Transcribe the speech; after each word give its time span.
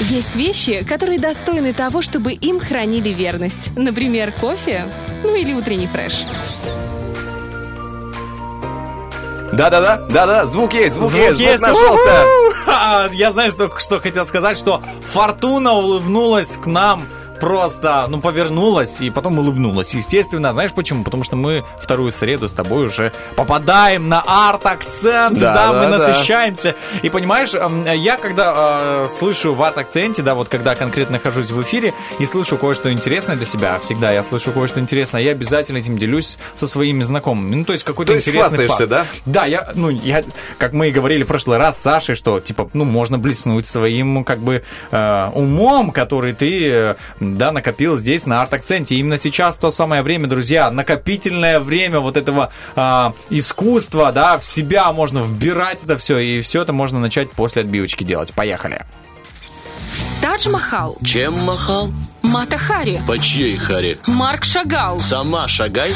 Есть 0.00 0.34
вещи, 0.36 0.84
которые 0.88 1.18
достойны 1.18 1.72
того, 1.72 2.02
чтобы 2.02 2.32
им 2.32 2.58
хранили 2.60 3.10
верность. 3.10 3.76
Например, 3.76 4.32
кофе, 4.32 4.82
ну 5.22 5.34
или 5.34 5.52
утренний 5.52 5.86
фреш. 5.86 6.24
Да-да-да, 9.52 9.98
да-да, 10.10 10.46
звук 10.46 10.74
есть, 10.74 10.94
звук, 10.96 11.10
Звук 11.12 11.22
есть, 11.22 11.36
звук 11.38 11.50
есть. 11.50 11.62
нашелся. 11.62 13.10
Я 13.12 13.30
знаю, 13.32 13.52
что, 13.52 13.78
что 13.78 14.00
хотел 14.00 14.26
сказать, 14.26 14.58
что 14.58 14.82
Фортуна 15.12 15.74
улыбнулась 15.74 16.56
к 16.58 16.66
нам 16.66 17.04
просто, 17.40 18.06
ну, 18.08 18.20
повернулась 18.20 19.00
и 19.00 19.10
потом 19.10 19.38
улыбнулась. 19.38 19.94
Естественно, 19.94 20.52
знаешь 20.52 20.72
почему? 20.72 21.04
Потому 21.04 21.24
что 21.24 21.36
мы 21.36 21.64
вторую 21.80 22.12
среду 22.12 22.48
с 22.48 22.52
тобой 22.52 22.86
уже 22.86 23.12
попадаем 23.36 24.08
на 24.08 24.22
арт-акцент, 24.26 25.38
да, 25.38 25.54
Да, 25.54 25.72
мы 25.72 25.90
да, 25.90 25.98
да. 25.98 26.08
насыщаемся. 26.08 26.74
И 27.02 27.10
понимаешь, 27.10 27.54
эм, 27.54 27.84
я 27.92 28.16
когда 28.16 29.04
э, 29.04 29.08
слышу 29.10 29.54
в 29.54 29.62
арт-акценте, 29.62 30.22
да, 30.22 30.34
вот 30.34 30.48
когда 30.48 30.74
конкретно 30.74 31.14
нахожусь 31.14 31.50
в 31.50 31.60
эфире 31.62 31.92
и 32.18 32.26
слышу 32.26 32.56
кое-что 32.56 32.92
интересное 32.92 33.36
для 33.36 33.46
себя, 33.46 33.78
всегда 33.80 34.10
я 34.12 34.22
слышу 34.22 34.50
кое-что 34.52 34.80
интересное, 34.80 35.20
я 35.22 35.30
обязательно 35.32 35.78
этим 35.78 35.98
делюсь 35.98 36.38
со 36.56 36.66
своими 36.66 37.02
знакомыми. 37.02 37.54
Ну, 37.56 37.64
то 37.64 37.72
есть 37.72 37.84
какой-то 37.84 38.12
То 38.12 38.18
интересный 38.18 38.66
факт. 38.66 38.88
да? 38.88 39.06
Да, 39.26 39.44
я, 39.44 39.68
ну, 39.74 39.90
я, 39.90 40.24
как 40.58 40.72
мы 40.72 40.88
и 40.88 40.90
говорили 40.90 41.22
в 41.22 41.26
прошлый 41.26 41.58
раз 41.58 41.78
с 41.78 41.82
Сашей, 41.82 42.14
что, 42.14 42.40
типа, 42.40 42.68
ну, 42.72 42.84
можно 42.84 43.18
блеснуть 43.18 43.66
своим, 43.66 44.24
как 44.24 44.38
бы, 44.40 44.62
э, 44.90 45.28
умом, 45.34 45.90
который 45.90 46.32
ты, 46.32 46.70
э, 46.70 46.94
да, 47.36 47.52
накопил 47.52 47.96
здесь 47.96 48.26
на 48.26 48.42
арт-акценте. 48.42 48.94
И 48.94 48.98
именно 48.98 49.18
сейчас 49.18 49.56
то 49.56 49.70
самое 49.70 50.02
время, 50.02 50.28
друзья, 50.28 50.70
накопительное 50.70 51.60
время 51.60 52.00
вот 52.00 52.16
этого 52.16 52.52
э, 52.76 52.80
искусства, 53.30 54.12
да, 54.12 54.38
в 54.38 54.44
себя 54.44 54.92
можно 54.92 55.20
вбирать 55.20 55.80
это 55.84 55.96
все, 55.96 56.18
и 56.18 56.40
все 56.40 56.62
это 56.62 56.72
можно 56.72 57.00
начать 57.00 57.30
после 57.30 57.62
отбивочки 57.62 58.04
делать. 58.04 58.32
Поехали. 58.34 58.84
Тадж 60.22 60.48
Махал, 60.48 60.96
Чем 61.04 61.38
махал? 61.40 61.92
Мата 62.22 62.56
Хари, 62.56 63.02
По 63.06 63.18
чьей 63.18 63.56
харе? 63.58 63.98
Марк 64.06 64.44
Шагал. 64.44 64.98
Сама 65.00 65.46
шагай. 65.48 65.92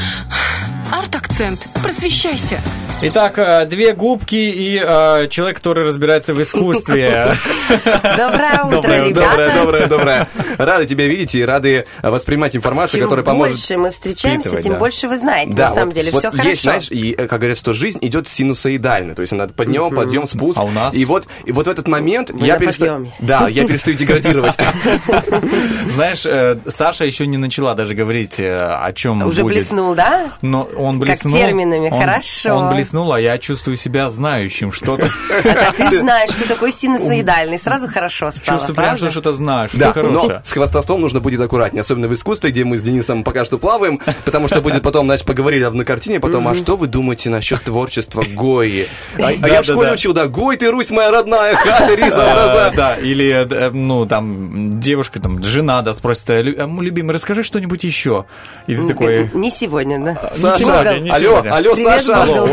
Арт-акцент. 0.92 1.66
Просвещайся. 1.82 2.60
Итак, 3.00 3.38
э, 3.38 3.64
две 3.66 3.92
губки 3.92 4.34
и 4.34 4.76
э, 4.84 5.28
человек, 5.28 5.58
который 5.58 5.86
разбирается 5.86 6.34
в 6.34 6.42
искусстве. 6.42 7.36
Доброе 8.16 8.64
утро, 8.64 8.70
Доброе, 8.70 9.08
ребята. 9.08 9.28
доброе, 9.30 9.52
доброе, 9.54 9.86
доброе. 9.86 10.28
Рады 10.58 10.86
тебя 10.86 11.06
видеть 11.06 11.32
и 11.36 11.44
рады 11.44 11.84
э, 12.02 12.10
воспринимать 12.10 12.56
информацию, 12.56 12.98
Чем 12.98 13.06
которая 13.08 13.24
поможет... 13.24 13.54
больше 13.56 13.76
мы 13.76 13.90
встречаемся, 13.92 14.60
тем 14.62 14.72
да. 14.72 14.78
больше 14.80 15.06
вы 15.06 15.16
знаете. 15.16 15.52
Да, 15.54 15.68
на 15.68 15.74
самом 15.74 15.86
вот- 15.90 15.94
деле, 15.94 16.10
вот 16.10 16.18
все 16.18 16.28
есть, 16.28 16.42
хорошо. 16.42 16.60
знаешь, 16.62 16.88
и 16.90 17.12
э, 17.16 17.26
как 17.28 17.38
говорят, 17.38 17.58
что 17.58 17.72
жизнь 17.72 17.98
идет 18.02 18.26
синусоидально, 18.26 19.14
то 19.14 19.22
есть 19.22 19.32
она 19.32 19.46
подъем, 19.46 19.94
подъем, 19.94 20.26
спуск. 20.26 20.58
А 20.58 20.64
у 20.64 20.70
нас? 20.70 20.92
И 20.96 21.04
вот, 21.04 21.28
и 21.44 21.52
вот 21.52 21.68
в 21.68 21.70
этот 21.70 21.86
момент 21.86 22.30
Мы 22.32 22.46
я 22.46 22.58
перестаю... 22.58 23.12
Да, 23.20 23.46
я 23.48 23.64
перестаю 23.64 23.96
деградировать. 23.96 24.56
Знаешь, 25.86 26.26
Саша 26.66 27.04
еще 27.04 27.28
не 27.28 27.36
начала 27.36 27.74
даже 27.76 27.94
говорить, 27.94 28.40
о 28.40 28.92
чем 28.92 29.22
Уже 29.22 29.44
блеснул, 29.44 29.94
да? 29.94 30.32
Но 30.42 30.64
он 30.76 30.94
Как 30.98 31.00
блеснул. 31.08 31.34
терминами, 31.36 31.90
он- 31.90 32.00
хорошо. 32.00 32.77
Он 32.78 32.82
блеснул, 32.82 33.12
а 33.12 33.20
я 33.20 33.38
чувствую 33.38 33.76
себя 33.76 34.10
знающим 34.10 34.72
что-то. 34.72 35.10
А 35.30 35.72
ты 35.72 36.00
знаешь, 36.00 36.30
что 36.30 36.46
такое 36.48 36.70
синусоидальный. 36.70 37.58
Сразу 37.58 37.88
хорошо 37.88 38.30
стало, 38.30 38.58
Чувствую 38.58 38.76
прям, 38.76 38.96
что 38.96 39.10
что-то 39.10 39.32
знаю, 39.32 39.68
Да, 39.72 39.90
что-то 39.90 40.06
хорошее. 40.08 40.42
с 40.44 40.52
хвостовством 40.52 41.00
нужно 41.00 41.20
будет 41.20 41.40
аккуратнее, 41.40 41.80
особенно 41.80 42.08
в 42.08 42.14
искусстве, 42.14 42.50
где 42.50 42.64
мы 42.64 42.78
с 42.78 42.82
Денисом 42.82 43.24
пока 43.24 43.44
что 43.44 43.58
плаваем, 43.58 44.00
потому 44.24 44.48
что 44.48 44.60
будет 44.60 44.82
потом, 44.82 45.06
значит, 45.06 45.26
поговорили 45.26 45.64
на 45.66 45.84
картине, 45.84 46.20
потом, 46.20 46.46
а 46.48 46.54
что 46.54 46.76
вы 46.76 46.86
думаете 46.86 47.30
насчет 47.30 47.62
творчества 47.62 48.24
Гои? 48.34 48.88
А, 49.18 49.28
а 49.42 49.48
я 49.48 49.62
в 49.62 49.64
школе 49.64 49.92
учил, 49.92 50.12
да, 50.12 50.26
Гой, 50.26 50.56
ты 50.56 50.70
Русь 50.70 50.90
моя 50.90 51.10
родная, 51.10 51.54
хаты, 51.56 51.96
риза, 51.96 52.22
А, 52.22 52.34
глаза. 52.34 52.72
Да, 52.76 52.94
или, 52.96 53.46
э, 53.50 53.70
ну, 53.70 54.06
там, 54.06 54.78
девушка, 54.80 55.20
там, 55.20 55.42
жена, 55.42 55.82
да, 55.82 55.94
спросит, 55.94 56.28
«Э, 56.30 56.42
лю- 56.42 56.80
любимый, 56.80 57.12
расскажи 57.12 57.42
что-нибудь 57.42 57.84
еще. 57.84 58.26
И 58.66 58.74
ты 58.76 58.86
такой... 58.86 59.30
Не 59.34 59.50
сегодня, 59.50 59.98
да. 59.98 60.30
Саша, 60.34 60.80
алло, 60.80 61.18
сегодня. 61.18 61.54
алло, 61.54 61.76
Саша. 61.76 62.22
Алло. 62.22 62.46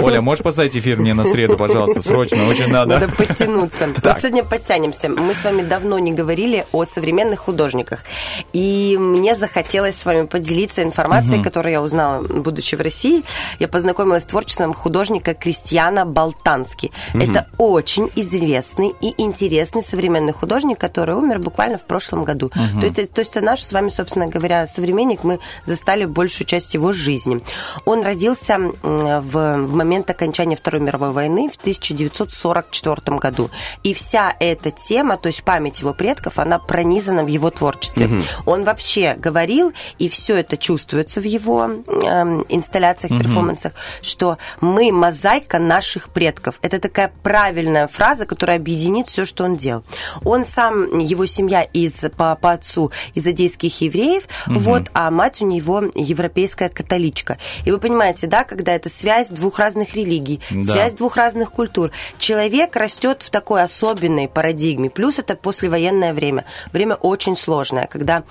Оля, 0.00 0.16
Оля, 0.16 0.20
можешь 0.22 0.42
поставить 0.42 0.76
эфир 0.76 0.98
мне 0.98 1.14
на 1.14 1.24
среду, 1.24 1.56
пожалуйста, 1.56 2.00
срочно, 2.02 2.48
очень 2.48 2.68
надо. 2.68 2.98
Надо 2.98 3.12
подтянуться. 3.12 3.88
Вот 4.02 4.18
сегодня 4.18 4.42
подтянемся. 4.44 5.08
Мы 5.08 5.34
с 5.34 5.44
вами 5.44 5.62
давно 5.62 5.98
не 5.98 6.12
говорили 6.12 6.64
о 6.72 6.84
современных 6.84 7.40
художниках. 7.40 8.04
И 8.52 8.96
мне 8.98 9.36
захотелось 9.36 9.96
с 9.96 10.04
вами 10.04 10.26
поделиться 10.26 10.82
информацией, 10.82 11.42
которую 11.42 11.72
я 11.72 11.82
узнала, 11.82 12.22
будучи 12.22 12.74
в 12.76 12.80
России. 12.80 13.24
Я 13.58 13.68
познакомилась 13.68 14.22
с 14.22 14.26
творчеством 14.26 14.74
художника 14.74 15.34
Кристиана 15.34 16.06
Болтански. 16.06 16.92
Это 17.14 17.48
очень 17.58 18.10
известный 18.16 18.94
и 19.00 19.14
интересный 19.20 19.82
современный 19.82 20.32
художник, 20.32 20.78
который 20.78 21.14
умер 21.14 21.40
буквально 21.40 21.78
в 21.78 21.84
прошлом 21.84 22.24
году. 22.24 22.50
То, 22.80 22.86
есть, 22.86 23.12
то 23.12 23.20
есть 23.20 23.34
наш 23.40 23.60
с 23.62 23.72
вами, 23.72 23.90
собственно 23.90 24.26
говоря, 24.26 24.66
современник. 24.66 25.24
Мы 25.24 25.40
застали 25.66 26.04
большую 26.04 26.46
часть 26.46 26.74
его 26.74 26.92
жизни. 26.92 27.40
Он 27.84 28.02
родился 28.02 28.58
в, 28.82 29.55
в 29.56 29.74
момент 29.74 30.10
окончания 30.10 30.56
Второй 30.56 30.82
мировой 30.82 31.12
войны 31.12 31.48
в 31.48 31.56
1944 31.56 33.18
году. 33.18 33.50
И 33.82 33.94
вся 33.94 34.34
эта 34.40 34.70
тема, 34.70 35.16
то 35.16 35.28
есть 35.28 35.42
память 35.42 35.80
его 35.80 35.94
предков, 35.94 36.38
она 36.38 36.58
пронизана 36.58 37.24
в 37.24 37.28
его 37.28 37.50
творчестве. 37.50 38.10
Он 38.44 38.64
вообще 38.64 39.14
говорил, 39.14 39.72
и 39.98 40.08
все 40.08 40.36
это 40.36 40.56
чувствуется 40.56 41.20
в 41.20 41.24
его 41.24 41.64
эм, 41.64 42.44
инсталляциях, 42.48 43.18
перформансах, 43.18 43.72
что 44.02 44.38
мы 44.60 44.92
мозаика 44.92 45.58
наших 45.58 46.10
предков. 46.10 46.58
Это 46.62 46.78
такая 46.78 47.12
правильная 47.22 47.86
фраза, 47.86 48.26
которая 48.26 48.56
объединит 48.56 49.08
все, 49.08 49.24
что 49.24 49.44
он 49.44 49.56
делал. 49.56 49.84
Он 50.24 50.44
сам, 50.44 50.98
его 50.98 51.26
семья 51.26 51.62
из, 51.62 52.04
по, 52.16 52.34
по 52.36 52.52
отцу 52.52 52.90
из 53.14 53.26
адейских 53.26 53.80
евреев, 53.80 54.24
вот, 54.46 54.90
а 54.92 55.10
мать 55.10 55.40
у 55.40 55.46
него 55.46 55.84
европейская 55.94 56.68
католичка. 56.68 57.38
И 57.64 57.70
вы 57.70 57.78
понимаете, 57.78 58.26
да, 58.26 58.44
когда 58.44 58.74
это 58.74 58.88
связь 58.88 59.28
двух 59.28 59.45
разных 59.58 59.94
религий, 59.94 60.40
Да. 60.50 60.72
связь 60.72 60.94
двух 60.94 61.16
разных 61.16 61.52
культур. 61.52 61.90
Человек 62.18 62.74
растет 62.76 63.22
в 63.22 63.30
такой 63.30 63.62
особенной 63.62 64.28
парадигме. 64.28 64.90
Плюс 64.90 65.18
это 65.18 65.36
послевоенное 65.36 66.12
время. 66.12 66.44
Время 66.72 66.96
очень 66.96 67.36
сложное, 67.36 67.86
когда 67.86 68.24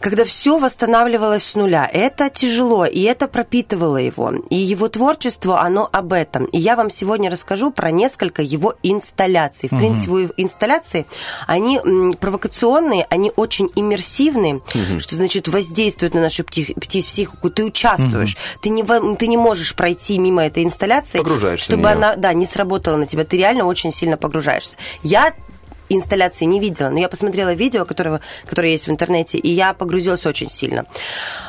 когда 0.00 0.24
все 0.24 0.58
восстанавливалось 0.58 1.44
с 1.44 1.54
нуля. 1.54 1.88
Это 1.92 2.30
тяжело, 2.30 2.84
и 2.84 3.02
это 3.02 3.28
пропитывало 3.28 3.96
его. 3.96 4.32
И 4.50 4.56
его 4.56 4.88
творчество, 4.88 5.60
оно 5.60 5.88
об 5.92 6.12
этом. 6.12 6.46
И 6.46 6.58
я 6.58 6.76
вам 6.76 6.90
сегодня 6.90 7.30
расскажу 7.30 7.70
про 7.70 7.90
несколько 7.90 8.42
его 8.42 8.74
инсталляций. 8.82 9.68
В 9.70 9.76
принципе, 9.76 10.22
его 10.22 10.32
инсталляции, 10.36 11.06
они 11.46 11.80
провокационные, 12.20 13.06
они 13.10 13.32
очень 13.36 13.70
иммерсивные, 13.74 14.60
что 15.00 15.16
значит 15.16 15.48
воздействуют 15.48 16.14
на 16.14 16.20
нашу 16.20 16.42
пти- 16.42 16.74
психику. 16.78 17.50
Ты 17.50 17.64
участвуешь. 17.64 18.36
Ты, 18.60 18.68
не, 18.70 18.84
ты 19.16 19.26
не 19.26 19.36
можешь 19.36 19.74
пройти 19.74 20.18
мимо 20.18 20.44
этой 20.44 20.62
инсталляции, 20.64 21.18
чтобы 21.64 21.88
она 21.90 22.16
да, 22.16 22.32
не 22.32 22.46
сработала 22.46 22.96
на 22.96 23.06
тебя. 23.06 23.24
Ты 23.24 23.36
реально 23.38 23.64
очень 23.66 23.90
сильно 23.90 24.16
погружаешься. 24.16 24.76
Я 25.02 25.34
инсталляции 25.88 26.44
не 26.44 26.60
видела, 26.60 26.90
но 26.90 26.98
я 26.98 27.08
посмотрела 27.08 27.52
видео, 27.54 27.84
которого, 27.84 28.20
которое 28.46 28.72
есть 28.72 28.86
в 28.86 28.90
интернете, 28.90 29.38
и 29.38 29.50
я 29.50 29.72
погрузилась 29.72 30.26
очень 30.26 30.48
сильно. 30.48 30.86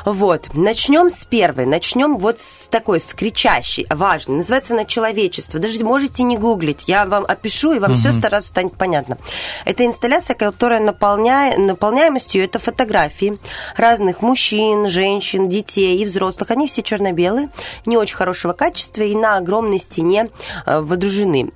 Вот. 0.04 0.48
Начнем 0.54 1.10
с 1.10 1.24
первой. 1.24 1.66
Начнем 1.66 2.18
вот 2.18 2.40
с 2.40 2.68
такой, 2.68 3.00
с 3.00 3.12
кричащей, 3.14 3.86
важной. 3.90 4.36
Называется 4.36 4.74
она 4.74 4.84
«Человечество». 4.84 5.60
Даже 5.60 5.82
можете 5.84 6.22
не 6.22 6.36
гуглить. 6.36 6.84
Я 6.86 7.04
вам 7.06 7.24
опишу, 7.26 7.72
и 7.72 7.78
вам 7.78 7.96
все 7.96 8.12
сразу 8.12 8.48
станет 8.48 8.74
понятно. 8.74 9.18
Это 9.64 9.84
инсталляция, 9.84 10.34
которая 10.34 10.80
наполняет, 10.80 11.58
наполняемостью 11.58 12.44
это 12.44 12.58
фотографии 12.58 13.38
разных 13.76 14.22
мужчин, 14.22 14.88
женщин, 14.88 15.48
детей 15.48 15.98
и 15.98 16.04
взрослых. 16.04 16.50
Они 16.50 16.66
все 16.66 16.82
черно-белые, 16.82 17.48
не 17.86 17.96
очень 17.96 18.16
хорошего 18.16 18.52
качества 18.52 19.02
и 19.02 19.14
на 19.14 19.36
огромной 19.36 19.78
стене 19.78 20.30
э, 20.66 20.80
водружены. 20.80 21.50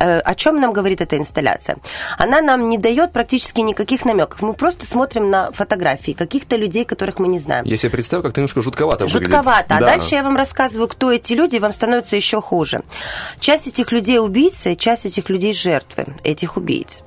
Э, 0.00 0.20
О 0.20 0.34
чем 0.34 0.60
нам 0.60 0.72
говорит 0.72 1.00
эта 1.00 1.16
инсталляция? 1.18 1.76
Она 2.18 2.40
нам 2.40 2.68
не 2.68 2.78
дает 2.78 3.12
практически 3.12 3.60
никаких 3.60 4.04
намеков. 4.04 4.42
Мы 4.42 4.54
просто 4.54 4.86
смотрим 4.86 5.30
на 5.30 5.50
фотографии 5.52 6.12
каких-то 6.12 6.56
людей, 6.56 6.84
которых 6.84 7.18
мы 7.18 7.28
не 7.28 7.38
знаем. 7.38 7.64
Я 7.64 7.76
себе 7.76 7.90
представил, 7.90 8.22
как 8.22 8.32
ты 8.32 8.40
немножко 8.40 8.62
жутковато 8.62 9.04
выглядит. 9.04 9.26
Жутковато. 9.28 9.76
А 9.76 9.80
Да. 9.80 9.86
дальше 9.86 10.14
я 10.14 10.22
вам 10.22 10.36
рассказываю, 10.36 10.88
кто 10.88 11.12
эти 11.12 11.34
люди, 11.34 11.56
и 11.56 11.58
вам 11.58 11.72
становится 11.72 12.16
еще 12.16 12.40
хуже. 12.40 12.82
Часть 13.40 13.66
этих 13.66 13.92
людей 13.92 14.18
убийцы, 14.18 14.74
часть 14.74 15.06
этих 15.06 15.30
людей 15.30 15.52
жертвы 15.52 16.06
этих 16.22 16.56
убийц. 16.56 17.02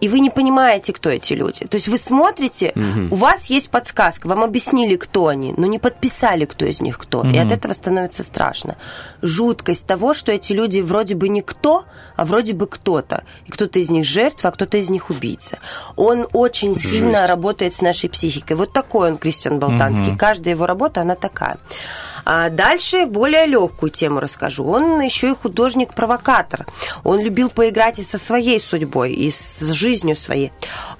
И 0.00 0.08
вы 0.08 0.20
не 0.20 0.30
понимаете, 0.30 0.92
кто 0.92 1.10
эти 1.10 1.32
люди. 1.34 1.64
То 1.66 1.76
есть 1.76 1.88
вы 1.88 1.98
смотрите, 1.98 2.72
у 3.10 3.16
вас 3.16 3.46
есть 3.46 3.70
подсказка, 3.70 4.26
вам 4.26 4.42
объяснили, 4.42 4.96
кто 4.96 5.28
они, 5.28 5.54
но 5.56 5.66
не 5.66 5.78
подписали, 5.78 6.44
кто 6.44 6.66
из 6.66 6.80
них 6.80 6.98
кто. 6.98 7.24
И 7.24 7.38
от 7.38 7.52
этого 7.52 7.72
становится 7.72 8.22
страшно. 8.22 8.76
Жуткость 9.22 9.86
того, 9.86 10.14
что 10.14 10.32
эти 10.32 10.52
люди 10.52 10.80
вроде 10.80 11.14
бы 11.14 11.28
никто, 11.28 11.84
а 12.16 12.24
вроде 12.24 12.52
бы 12.52 12.66
кто-то. 12.66 13.24
И 13.46 13.50
кто-то 13.50 13.78
из 13.78 13.90
них 13.90 14.04
жертва, 14.04 14.50
а 14.50 14.52
кто-то 14.52 14.78
из 14.78 14.90
них 14.90 15.10
убийца. 15.10 15.58
Он 15.96 16.26
очень 16.32 16.74
сильно 16.74 17.26
работает 17.26 17.74
с 17.74 17.82
нашей 17.82 18.10
психикой. 18.10 18.56
Вот 18.56 18.72
такой 18.72 19.10
он, 19.10 19.18
Кристиан 19.18 19.58
Болтанский. 19.58 20.16
Каждая 20.16 20.54
его 20.54 20.66
работа, 20.66 21.02
она 21.02 21.14
такая. 21.14 21.58
А 22.26 22.50
дальше 22.50 23.06
более 23.06 23.46
легкую 23.46 23.90
тему 23.90 24.18
расскажу. 24.18 24.64
Он 24.64 25.00
еще 25.00 25.30
и 25.30 25.34
художник-провокатор. 25.34 26.66
Он 27.04 27.20
любил 27.20 27.50
поиграть 27.50 28.00
и 28.00 28.02
со 28.02 28.18
своей 28.18 28.58
судьбой, 28.58 29.12
и 29.12 29.30
с 29.30 29.60
жизнью 29.60 30.16
своей. 30.16 30.52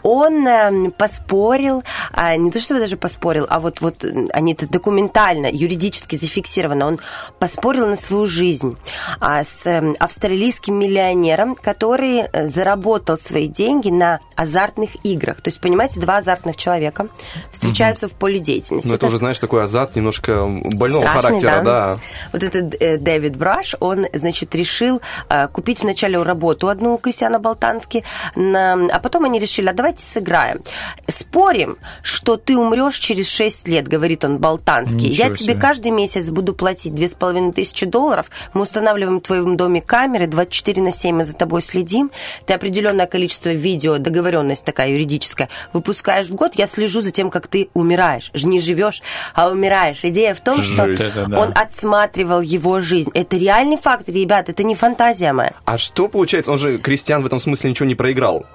Он 0.05 0.47
э, 0.47 0.91
поспорил, 0.91 1.83
а, 2.13 2.37
не 2.37 2.53
то 2.53 2.61
чтобы 2.61 2.79
даже 2.79 2.97
поспорил, 2.97 3.45
а 3.51 3.59
вот, 3.59 3.81
вот 3.81 4.05
они 4.33 4.53
это 4.53 4.69
документально, 4.69 5.49
юридически 5.51 6.15
зафиксировано. 6.15 6.87
Он 6.87 7.01
поспорил 7.41 7.89
на 7.89 7.97
свою 7.97 8.27
жизнь 8.27 8.77
а, 9.19 9.43
с 9.43 9.67
э, 9.67 9.95
австралийским 9.99 10.75
миллионером, 10.75 11.57
который 11.57 12.21
э, 12.21 12.47
заработал 12.49 13.19
свои 13.19 13.49
деньги 13.49 13.91
на 13.91 14.21
азартных 14.37 14.91
играх. 15.03 15.41
То 15.41 15.49
есть, 15.49 15.61
понимаете, 15.61 15.99
два 15.99 16.19
азартных 16.19 16.57
человека 16.57 17.09
встречаются 17.51 18.07
в 18.07 18.13
поле 18.13 18.39
деятельности. 18.39 18.89
Ну, 18.89 18.95
это 18.95 19.07
уже, 19.07 19.19
знаешь, 19.19 19.41
такой 19.41 19.65
азарт 19.65 19.97
немножко 19.97 20.47
больного 20.47 21.16
Страшный, 21.21 21.41
характера, 21.41 21.65
да. 21.65 21.99
Вот 22.33 22.43
этот 22.43 22.75
э, 22.81 22.97
Дэвид 22.99 23.37
Браш, 23.37 23.75
он, 23.81 24.07
значит, 24.13 24.55
решил 24.55 25.01
э, 25.29 25.49
купить 25.49 25.81
вначале 25.81 26.21
работу 26.23 26.69
одну 26.69 26.95
у 26.95 26.99
Кристиана 26.99 27.39
Болтански, 27.39 28.05
на- 28.35 28.87
а 28.93 28.99
потом 28.99 29.25
они 29.25 29.39
решили, 29.39 29.69
а 29.69 29.73
давайте 29.73 30.05
сыграем. 30.05 30.61
Спорим, 31.09 31.77
что 32.03 32.37
ты 32.37 32.57
умрешь 32.57 32.99
через 32.99 33.29
6 33.29 33.69
лет, 33.69 33.87
говорит 33.89 34.25
он 34.25 34.39
Болтанский. 34.39 35.11
Ничего 35.11 35.29
Я 35.29 35.35
тебе 35.35 35.53
себе. 35.53 35.61
каждый 35.61 35.91
месяц 35.91 36.31
буду 36.31 36.55
платить 36.55 36.95
2500 36.95 37.89
долларов, 37.91 38.27
мы 38.55 38.63
устанавливаем 38.63 39.19
в 39.19 39.23
твоем 39.23 39.57
доме 39.57 39.81
камеры, 39.81 40.27
24 40.27 40.83
на 40.83 40.93
7 40.93 41.17
мы 41.17 41.25
за 41.25 41.35
тобой 41.35 41.63
следим, 41.63 42.11
ты 42.47 42.55
определенное 42.55 43.07
количество 43.07 43.51
видео, 43.51 43.99
договоренность 43.99 44.65
такая 44.65 44.91
юридическая, 44.91 45.49
выпускаешь 45.73 46.27
в 46.27 46.35
год, 46.35 46.55
я 46.57 46.67
слежу 46.67 47.01
за 47.01 47.11
тем, 47.11 47.31
как 47.31 47.47
ты 47.47 47.69
умираешь. 47.75 48.31
Не 48.35 48.61
живешь, 48.61 49.03
а 49.35 49.49
умираешь. 49.49 50.05
Идея 50.05 50.35
в 50.35 50.41
том, 50.41 50.63
что 50.63 50.87
Жесть. 50.87 51.03
Это 51.07 51.27
да. 51.27 51.41
он 51.41 51.53
отсматривал 51.55 52.41
его 52.41 52.81
жизнь. 52.81 53.11
Это 53.15 53.37
реальный 53.37 53.77
факт, 53.77 54.09
ребят, 54.09 54.49
это 54.49 54.63
не 54.63 54.75
фантазия 54.75 55.33
моя. 55.33 55.53
А 55.65 55.79
что 55.79 56.09
получается? 56.09 56.53
Он 56.53 56.59
же 56.59 56.79
крестьян 56.79 57.23
в 57.23 57.27
этом 57.27 57.41
смысле 57.41 57.71
ничего 57.71 57.87
не 57.87 57.95
проиграл. 57.95 58.47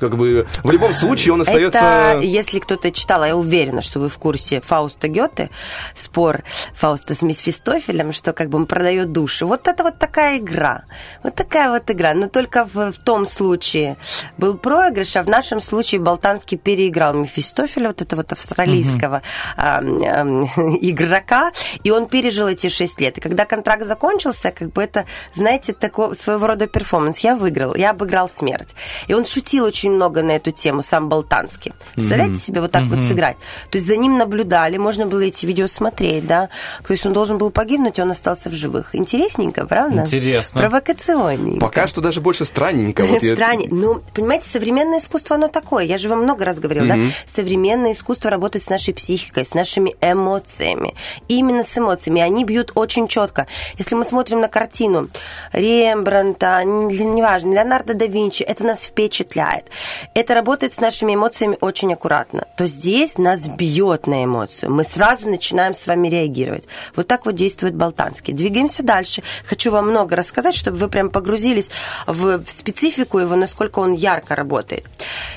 Как 0.00 0.16
бы 0.16 0.46
в 0.64 0.70
любом 0.70 0.94
случае 0.94 1.34
он 1.34 1.42
Это, 1.42 1.50
остается... 1.50 2.20
если 2.22 2.58
кто-то 2.58 2.90
читал, 2.90 3.22
а 3.22 3.28
я 3.28 3.36
уверена, 3.36 3.82
что 3.82 4.00
вы 4.00 4.08
в 4.08 4.16
курсе 4.16 4.62
Фауста 4.62 5.08
Гёте, 5.08 5.50
спор 5.94 6.42
Фауста 6.74 7.14
с 7.14 7.20
Мефистофелем, 7.22 8.12
что 8.12 8.32
как 8.32 8.48
бы 8.48 8.56
он 8.56 8.66
продает 8.66 9.12
души. 9.12 9.44
Вот 9.44 9.68
это 9.68 9.82
вот 9.84 9.98
такая 9.98 10.38
игра. 10.38 10.84
Вот 11.22 11.34
такая 11.34 11.70
вот 11.70 11.90
игра. 11.90 12.14
Но 12.14 12.28
только 12.28 12.64
в, 12.64 12.92
в 12.92 12.98
том 12.98 13.26
случае 13.26 13.96
был 14.38 14.56
проигрыш, 14.56 15.16
а 15.16 15.22
в 15.22 15.28
нашем 15.28 15.60
случае 15.60 16.00
Болтанский 16.00 16.56
переиграл 16.56 17.12
Мефистофеля, 17.12 17.88
вот 17.88 18.00
этого 18.00 18.20
вот 18.20 18.32
австралийского 18.32 19.22
ам, 19.56 20.44
игрока, 20.80 21.52
и 21.84 21.90
он 21.90 21.99
пережил 22.08 22.48
эти 22.48 22.68
шесть 22.68 23.00
лет. 23.00 23.18
И 23.18 23.20
когда 23.20 23.44
контракт 23.44 23.84
закончился, 23.86 24.50
как 24.50 24.72
бы 24.72 24.82
это, 24.82 25.04
знаете, 25.34 25.72
такой 25.72 26.14
своего 26.14 26.46
рода 26.46 26.66
перформанс. 26.66 27.18
Я 27.20 27.34
выиграл, 27.36 27.74
я 27.74 27.90
обыграл 27.90 28.28
смерть. 28.28 28.68
И 29.08 29.14
он 29.14 29.24
шутил 29.24 29.64
очень 29.64 29.90
много 29.92 30.22
на 30.22 30.32
эту 30.32 30.50
тему, 30.50 30.82
сам 30.82 31.08
Болтанский. 31.08 31.72
Представляете 31.94 32.36
себе 32.36 32.60
вот 32.60 32.70
так 32.72 32.84
вот 32.84 33.02
сыграть? 33.02 33.36
То 33.70 33.76
есть 33.78 33.86
за 33.86 33.96
ним 33.96 34.18
наблюдали, 34.18 34.76
можно 34.76 35.06
было 35.06 35.20
эти 35.20 35.46
видео 35.46 35.66
смотреть, 35.66 36.26
да? 36.26 36.48
То 36.86 36.92
есть 36.92 37.06
он 37.06 37.12
должен 37.12 37.38
был 37.38 37.50
погибнуть, 37.50 37.98
и 37.98 38.02
он 38.02 38.10
остался 38.10 38.50
в 38.50 38.52
живых. 38.54 38.94
Интересненько, 38.94 39.66
правда? 39.66 40.00
Интересно. 40.02 40.60
Провокационненько. 40.60 41.60
Пока 41.60 41.88
что 41.88 42.00
даже 42.00 42.20
больше 42.20 42.44
странненько. 42.44 43.04
Вот 43.04 43.22
я- 43.22 43.34
Странно. 43.34 43.64
Ну, 43.70 44.02
понимаете, 44.14 44.48
современное 44.48 44.98
искусство, 44.98 45.36
оно 45.36 45.48
такое. 45.48 45.84
Я 45.84 45.98
же 45.98 46.08
вам 46.08 46.22
много 46.22 46.44
раз 46.44 46.58
говорила, 46.58 46.86
да? 46.86 46.96
Современное 47.26 47.92
искусство 47.92 48.30
работает 48.30 48.62
с 48.62 48.70
нашей 48.70 48.94
психикой, 48.94 49.44
с 49.44 49.54
нашими 49.54 49.94
эмоциями. 50.00 50.94
Именно 51.28 51.62
с 51.62 51.76
эмоциями. 51.76 51.89
Они 52.20 52.44
бьют 52.44 52.72
очень 52.74 53.08
четко. 53.08 53.46
Если 53.78 53.94
мы 53.94 54.04
смотрим 54.04 54.40
на 54.40 54.48
картину 54.48 55.08
Рембранта, 55.52 56.62
не- 56.64 57.04
неважно, 57.04 57.52
Леонардо 57.54 57.94
да 57.94 58.06
Винчи, 58.06 58.42
это 58.42 58.64
нас 58.64 58.84
впечатляет. 58.84 59.66
Это 60.14 60.34
работает 60.34 60.72
с 60.72 60.80
нашими 60.80 61.14
эмоциями 61.14 61.56
очень 61.60 61.92
аккуратно. 61.92 62.46
То 62.56 62.66
здесь 62.66 63.18
нас 63.18 63.46
бьет 63.48 64.06
на 64.06 64.24
эмоцию. 64.24 64.72
Мы 64.72 64.84
сразу 64.84 65.28
начинаем 65.28 65.74
с 65.74 65.86
вами 65.86 66.08
реагировать. 66.08 66.66
Вот 66.94 67.06
так 67.06 67.26
вот 67.26 67.34
действует 67.34 67.74
Болтанский. 67.74 68.34
Двигаемся 68.34 68.82
дальше. 68.82 69.22
Хочу 69.44 69.70
вам 69.70 69.90
много 69.90 70.16
рассказать, 70.16 70.54
чтобы 70.54 70.76
вы 70.76 70.88
прям 70.88 71.10
погрузились 71.10 71.70
в 72.06 72.42
специфику 72.46 73.18
его, 73.18 73.36
насколько 73.36 73.78
он 73.78 73.92
ярко 73.92 74.36
работает. 74.36 74.84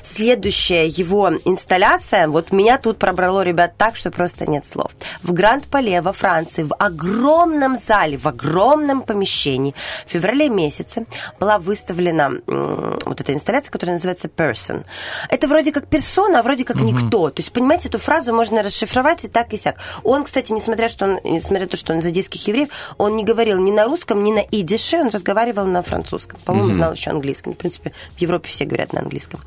Следующая 0.03 0.87
его 0.87 1.31
инсталляция, 1.45 2.27
вот 2.27 2.51
меня 2.51 2.77
тут 2.77 2.97
пробрало, 2.97 3.41
ребят, 3.41 3.73
так, 3.77 3.95
что 3.95 4.11
просто 4.11 4.49
нет 4.49 4.65
слов. 4.65 4.91
В 5.21 5.33
Гранд-Пале 5.33 6.01
во 6.01 6.13
Франции, 6.13 6.32
в 6.41 6.73
огромном 6.79 7.75
зале, 7.75 8.17
в 8.17 8.27
огромном 8.27 9.01
помещении 9.01 9.73
в 10.05 10.09
феврале 10.09 10.49
месяце 10.49 11.05
была 11.39 11.57
выставлена 11.59 12.31
вот 12.47 13.21
эта 13.21 13.33
инсталляция, 13.33 13.71
которая 13.71 13.95
называется 13.95 14.27
Person. 14.27 14.85
Это 15.29 15.47
вроде 15.47 15.71
как 15.71 15.87
персона, 15.87 16.39
а 16.39 16.43
вроде 16.43 16.65
как 16.65 16.77
никто. 16.77 17.29
То 17.29 17.41
есть, 17.41 17.51
понимаете, 17.51 17.87
эту 17.87 17.99
фразу 17.99 18.33
можно 18.33 18.63
расшифровать 18.63 19.25
и 19.25 19.27
так, 19.27 19.53
и 19.53 19.57
сяк. 19.57 19.75
Он, 20.03 20.23
кстати, 20.23 20.51
несмотря, 20.51 20.87
что 20.87 21.05
он, 21.05 21.19
несмотря 21.23 21.65
на 21.65 21.69
то, 21.69 21.77
что 21.77 21.93
он 21.93 21.99
из 21.99 22.05
одесских 22.05 22.47
евреев, 22.47 22.69
он 22.97 23.15
не 23.15 23.23
говорил 23.23 23.59
ни 23.59 23.71
на 23.71 23.85
русском, 23.85 24.23
ни 24.23 24.31
на 24.31 24.39
идише, 24.39 24.97
он 24.97 25.09
разговаривал 25.09 25.65
на 25.65 25.83
французском. 25.83 26.39
По-моему, 26.45 26.73
знал 26.73 26.93
еще 26.93 27.11
английском. 27.11 27.53
В 27.53 27.57
принципе, 27.57 27.93
в 28.15 28.21
Европе 28.21 28.49
все 28.49 28.65
говорят 28.65 28.93
на 28.93 29.01
английском. 29.01 29.39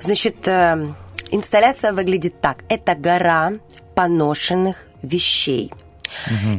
Значит, 0.00 0.48
э, 0.48 0.88
инсталляция 1.30 1.92
выглядит 1.92 2.40
так. 2.40 2.58
Это 2.68 2.94
гора 2.94 3.52
поношенных 3.94 4.76
вещей. 5.02 5.72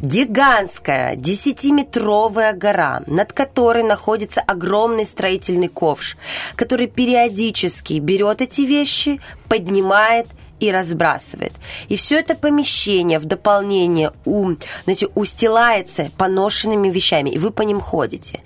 Гигантская, 0.01 1.15
десятиметровая 1.15 2.53
гора, 2.53 3.01
над 3.07 3.33
которой 3.33 3.83
находится 3.83 4.41
огромный 4.41 5.05
строительный 5.05 5.67
ковш, 5.67 6.17
который 6.55 6.87
периодически 6.87 7.99
берет 7.99 8.41
эти 8.41 8.61
вещи, 8.61 9.19
поднимает 9.47 10.27
и 10.59 10.71
разбрасывает. 10.71 11.53
И 11.89 11.95
все 11.95 12.19
это 12.19 12.35
помещение 12.35 13.19
в 13.19 13.25
дополнение 13.25 14.11
у, 14.25 14.53
знаете, 14.85 15.07
устилается 15.15 16.09
поношенными 16.17 16.89
вещами, 16.89 17.31
и 17.31 17.37
вы 17.37 17.51
по 17.51 17.63
ним 17.63 17.81
ходите. 17.81 18.39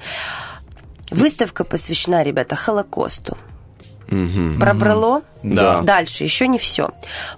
Выставка 1.12 1.63
посвящена, 1.63 2.24
ребята, 2.24 2.56
Холокосту. 2.56 3.38
Пробрало? 4.59 5.21
Да. 5.44 5.81
Дальше, 5.81 6.24
еще 6.24 6.48
не 6.48 6.57
все. 6.57 6.89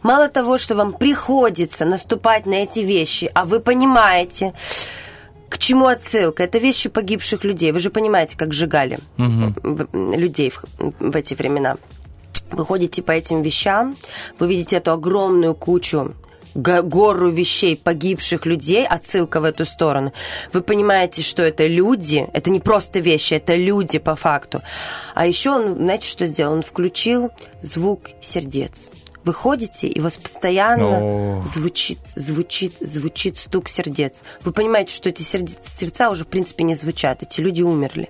Мало 0.04 0.28
того, 0.30 0.58
что 0.58 0.76
вам 0.76 0.94
приходится 0.94 1.86
наступать 1.86 2.46
на 2.46 2.56
эти 2.56 2.80
вещи, 2.80 3.30
а 3.34 3.46
вы 3.46 3.60
понимаете, 3.60 4.54
к 5.50 5.58
чему 5.58 5.88
отсылка? 5.88 6.44
Это 6.44 6.60
вещи 6.60 6.90
погибших 6.90 7.44
людей. 7.44 7.72
Вы 7.72 7.80
же 7.80 7.90
понимаете, 7.90 8.38
как 8.38 8.54
сжигали 8.54 9.00
в- 9.18 9.88
людей 10.16 10.52
в, 10.52 10.64
в 11.00 11.16
эти 11.16 11.34
времена. 11.34 11.76
Вы 12.52 12.66
ходите 12.66 13.02
по 13.04 13.12
этим 13.12 13.42
вещам, 13.44 13.96
вы 14.40 14.48
видите 14.48 14.78
эту 14.78 14.92
огромную 14.92 15.54
кучу 15.56 16.14
гору 16.56 17.30
вещей 17.30 17.76
погибших 17.76 18.46
людей, 18.46 18.86
отсылка 18.86 19.40
в 19.40 19.44
эту 19.44 19.66
сторону. 19.66 20.14
Вы 20.54 20.62
понимаете, 20.62 21.22
что 21.22 21.44
это 21.44 21.68
люди, 21.68 22.28
это 22.34 22.50
не 22.50 22.60
просто 22.60 23.00
вещи, 23.00 23.36
это 23.36 23.56
люди 23.56 24.00
по 24.00 24.16
факту. 24.16 24.62
А 25.16 25.26
еще 25.26 25.52
он, 25.52 25.76
знаете, 25.76 26.08
что 26.08 26.26
сделал? 26.26 26.54
Он 26.54 26.62
включил 26.62 27.32
звук 27.62 28.10
сердец. 28.22 28.90
Вы 29.26 29.34
ходите, 29.34 29.88
и 29.88 30.00
у 30.00 30.04
вас 30.04 30.18
постоянно 30.18 31.00
О. 31.02 31.44
звучит, 31.46 32.00
звучит, 32.16 32.76
звучит 32.80 33.38
стук 33.38 33.68
сердец. 33.68 34.24
Вы 34.42 34.54
понимаете, 34.54 34.94
что 34.94 35.10
эти 35.10 35.22
сердец- 35.22 35.60
сердца 35.62 36.10
уже, 36.10 36.24
в 36.24 36.28
принципе, 36.28 36.64
не 36.64 36.74
звучат, 36.76 37.22
эти 37.22 37.42
люди 37.42 37.62
умерли. 37.62 38.10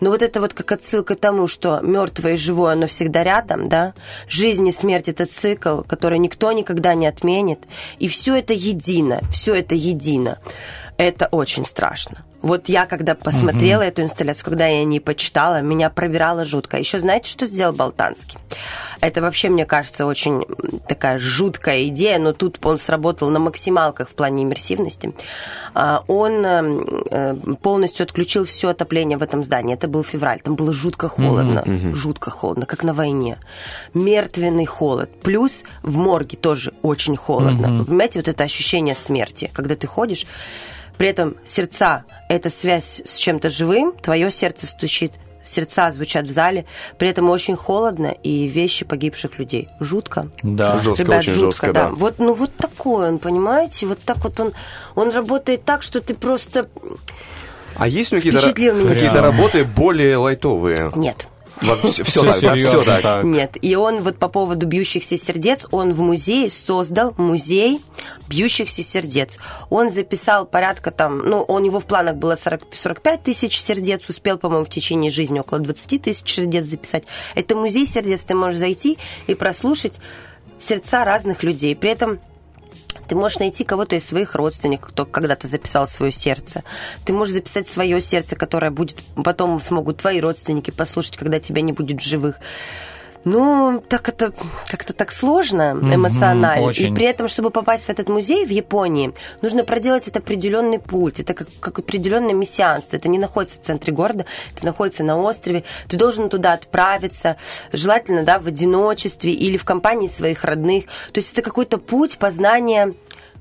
Но 0.00 0.10
вот 0.10 0.22
это 0.22 0.40
вот 0.40 0.54
как 0.54 0.72
отсылка 0.72 1.16
к 1.16 1.20
тому, 1.20 1.46
что 1.46 1.80
мертвое 1.80 2.34
и 2.34 2.36
живое, 2.36 2.72
оно 2.72 2.86
всегда 2.86 3.24
рядом, 3.24 3.68
да? 3.68 3.92
Жизнь 4.28 4.66
и 4.66 4.72
смерть– 4.72 5.08
это 5.08 5.26
цикл, 5.26 5.82
который 5.82 6.18
никто 6.18 6.50
никогда 6.52 6.94
не 6.94 7.06
отменит. 7.06 7.60
И 7.98 8.08
все 8.08 8.36
это 8.36 8.54
едино, 8.54 9.20
все 9.30 9.54
это 9.54 9.74
едино. 9.74 10.38
Это 10.96 11.28
очень 11.30 11.64
страшно. 11.64 12.24
Вот 12.40 12.68
я, 12.68 12.86
когда 12.86 13.14
посмотрела 13.14 13.82
эту 13.82 14.02
инсталляцию, 14.02 14.44
когда 14.44 14.66
я 14.66 14.84
не 14.84 15.00
почитала, 15.00 15.60
меня 15.60 15.90
пробирало 15.90 16.44
жутко. 16.44 16.78
Еще 16.78 17.00
знаете, 17.00 17.30
что 17.30 17.46
сделал 17.46 17.72
Болтанский? 17.72 18.38
Это 19.00 19.20
вообще, 19.20 19.48
мне 19.48 19.64
кажется, 19.64 20.06
очень 20.06 20.44
такая 20.86 21.18
жуткая 21.18 21.84
идея, 21.88 22.18
но 22.18 22.32
тут 22.32 22.64
он 22.64 22.78
сработал 22.78 23.30
на 23.30 23.38
максималках 23.38 24.08
в 24.08 24.14
плане 24.14 24.44
иммерсивности. 24.44 25.14
А, 25.74 26.02
Он 26.06 26.44
э, 26.44 26.84
э, 27.10 27.34
полностью 27.62 28.04
отключил 28.04 28.44
все 28.44 28.68
отопление 28.68 29.18
в 29.18 29.22
этом 29.22 29.42
здании. 29.42 29.74
Это 29.74 29.88
был 29.88 30.02
февраль, 30.02 30.40
там 30.40 30.54
было 30.54 30.72
жутко 30.72 31.08
холодно, 31.08 31.64
жутко 31.94 32.30
холодно, 32.30 32.66
как 32.66 32.84
на 32.84 32.94
войне. 32.94 33.38
Мертвенный 33.94 34.66
холод. 34.66 35.10
Плюс 35.22 35.64
в 35.82 35.96
морге 35.96 36.36
тоже 36.36 36.72
очень 36.82 37.16
холодно. 37.16 37.78
Вы 37.78 37.84
понимаете, 37.84 38.18
вот 38.18 38.28
это 38.28 38.44
ощущение 38.44 38.94
смерти, 38.94 39.50
когда 39.54 39.76
ты 39.76 39.86
ходишь, 39.86 40.26
при 40.98 41.08
этом 41.08 41.36
сердца– 41.44 42.04
это 42.28 42.50
связь 42.50 43.00
с 43.04 43.16
чем-то 43.16 43.48
живым, 43.50 43.92
твое 43.92 44.30
сердце 44.30 44.66
стучит 44.66 45.12
сердца 45.48 45.90
звучат 45.90 46.26
в 46.26 46.30
зале, 46.30 46.66
при 46.98 47.08
этом 47.08 47.30
очень 47.30 47.56
холодно 47.56 48.08
и 48.22 48.46
вещи 48.48 48.84
погибших 48.84 49.38
людей. 49.38 49.68
Жутко. 49.80 50.28
Да. 50.42 50.78
Жестко, 50.78 51.02
Ребят, 51.02 51.20
очень 51.20 51.32
жутко, 51.32 51.46
жестко, 51.46 51.72
да. 51.72 51.88
да. 51.88 51.94
Вот, 51.94 52.18
ну 52.18 52.34
вот 52.34 52.54
такой 52.54 53.08
он, 53.08 53.18
понимаете? 53.18 53.86
Вот 53.86 53.98
так 54.00 54.18
вот 54.24 54.38
он, 54.40 54.52
он 54.94 55.10
работает 55.10 55.64
так, 55.64 55.82
что 55.82 56.00
ты 56.00 56.14
просто... 56.14 56.68
А 57.76 57.88
есть 57.88 58.12
у 58.12 58.16
него 58.16 58.38
какие-то, 58.38 58.88
какие-то 58.88 59.22
работы 59.22 59.64
более 59.64 60.16
лайтовые? 60.16 60.90
Нет. 60.94 61.28
Все, 61.60 62.22
так, 62.22 62.40
да, 62.40 62.56
все 62.56 63.00
так. 63.00 63.24
Нет, 63.24 63.56
и 63.60 63.74
он 63.74 64.02
вот 64.02 64.18
по 64.18 64.28
поводу 64.28 64.66
бьющихся 64.66 65.16
сердец, 65.16 65.66
он 65.70 65.92
в 65.92 66.00
музее 66.00 66.50
создал 66.50 67.14
музей 67.16 67.80
бьющихся 68.28 68.82
сердец. 68.82 69.38
Он 69.70 69.90
записал 69.90 70.46
порядка 70.46 70.90
там, 70.90 71.18
ну, 71.18 71.44
у 71.46 71.58
него 71.58 71.80
в 71.80 71.84
планах 71.84 72.16
было 72.16 72.34
40, 72.34 72.62
45 72.72 73.22
тысяч 73.22 73.60
сердец, 73.60 74.08
успел, 74.08 74.38
по-моему, 74.38 74.64
в 74.64 74.70
течение 74.70 75.10
жизни 75.10 75.40
около 75.40 75.60
20 75.60 76.02
тысяч 76.02 76.32
сердец 76.32 76.64
записать. 76.64 77.04
Это 77.34 77.56
музей 77.56 77.86
сердец, 77.86 78.24
ты 78.24 78.34
можешь 78.34 78.60
зайти 78.60 78.98
и 79.26 79.34
прослушать 79.34 80.00
сердца 80.58 81.04
разных 81.04 81.42
людей. 81.42 81.74
При 81.76 81.90
этом 81.90 82.20
ты 83.08 83.14
можешь 83.14 83.38
найти 83.38 83.64
кого-то 83.64 83.96
из 83.96 84.06
своих 84.06 84.34
родственников, 84.34 84.90
кто 84.90 85.06
когда-то 85.06 85.46
записал 85.46 85.86
свое 85.86 86.12
сердце. 86.12 86.62
Ты 87.04 87.12
можешь 87.12 87.34
записать 87.34 87.66
свое 87.66 88.00
сердце, 88.00 88.36
которое 88.36 88.70
будет 88.70 88.98
потом 89.16 89.60
смогут 89.60 89.98
твои 89.98 90.20
родственники 90.20 90.70
послушать, 90.70 91.16
когда 91.16 91.40
тебя 91.40 91.62
не 91.62 91.72
будет 91.72 92.00
в 92.00 92.04
живых. 92.04 92.36
Ну, 93.24 93.82
так 93.88 94.08
это 94.08 94.32
как-то 94.68 94.92
так 94.92 95.12
сложно 95.12 95.78
эмоционально. 95.82 96.64
очень. 96.64 96.92
И 96.92 96.94
при 96.94 97.06
этом, 97.06 97.28
чтобы 97.28 97.50
попасть 97.50 97.86
в 97.86 97.88
этот 97.88 98.08
музей 98.08 98.46
в 98.46 98.50
Японии, 98.50 99.12
нужно 99.42 99.64
проделать 99.64 100.04
этот 100.04 100.18
определенный 100.18 100.78
путь. 100.78 101.20
Это 101.20 101.34
как, 101.34 101.48
как 101.60 101.78
определенное 101.78 102.34
мессианство. 102.34 102.96
Это 102.96 103.08
не 103.08 103.18
находится 103.18 103.60
в 103.60 103.64
центре 103.64 103.92
города, 103.92 104.26
это 104.54 104.64
находится 104.64 105.04
на 105.04 105.18
острове. 105.18 105.64
Ты 105.88 105.96
должен 105.96 106.28
туда 106.28 106.52
отправиться, 106.54 107.36
желательно, 107.72 108.22
да, 108.22 108.38
в 108.38 108.46
одиночестве 108.46 109.32
или 109.32 109.56
в 109.56 109.64
компании 109.64 110.08
своих 110.08 110.44
родных. 110.44 110.84
То 111.12 111.18
есть 111.18 111.32
это 111.32 111.42
какой-то 111.42 111.78
путь 111.78 112.18
познания 112.18 112.94